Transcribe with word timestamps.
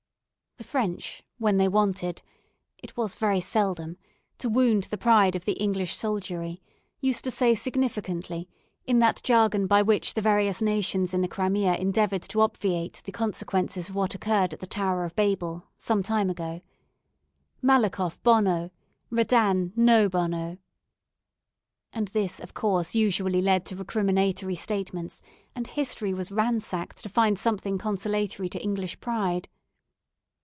The 0.57 0.65
French, 0.81 1.23
when 1.39 1.57
they 1.57 1.67
wanted 1.67 2.21
it 2.83 2.95
was 2.95 3.15
very 3.15 3.39
seldom 3.41 3.97
to 4.37 4.47
wound 4.47 4.83
the 4.85 4.97
pride 4.97 5.35
of 5.35 5.43
the 5.43 5.53
English 5.53 5.95
soldiery, 5.95 6.61
used 6.99 7.23
to 7.23 7.31
say 7.31 7.55
significantly, 7.55 8.47
in 8.85 8.99
that 8.99 9.23
jargon 9.23 9.65
by 9.65 9.81
which 9.81 10.13
the 10.13 10.21
various 10.21 10.61
nations 10.61 11.15
in 11.15 11.21
the 11.21 11.27
Crimea 11.27 11.75
endeavoured 11.77 12.21
to 12.23 12.41
obviate 12.41 13.01
the 13.05 13.11
consequences 13.11 13.89
of 13.89 13.95
what 13.95 14.13
occurred 14.13 14.53
at 14.53 14.59
the 14.59 14.67
Tower 14.67 15.03
of 15.03 15.15
Babel, 15.15 15.63
some 15.77 16.03
time 16.03 16.29
ago, 16.29 16.61
"Malakhoff 17.63 18.21
bono 18.21 18.69
Redan 19.09 19.73
no 19.75 20.07
bono." 20.07 20.57
And 21.91 22.09
this, 22.09 22.39
of 22.39 22.53
course, 22.53 22.93
usually 22.93 23.41
led 23.41 23.65
to 23.65 23.75
recriminatory 23.75 24.55
statements, 24.57 25.23
and 25.55 25.65
history 25.67 26.13
was 26.13 26.31
ransacked 26.31 26.99
to 27.01 27.09
find 27.09 27.39
something 27.39 27.79
consolatory 27.79 28.47
to 28.49 28.61
English 28.61 28.99
pride. 28.99 29.49